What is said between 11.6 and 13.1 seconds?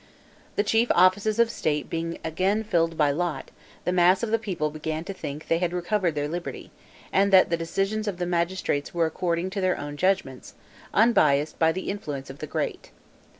the influence of the Great.